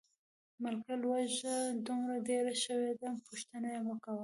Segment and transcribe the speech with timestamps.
[0.63, 1.55] ملکه لوږه
[1.85, 4.19] دومره ډېره شوې ده، پوښتنه یې مکوه.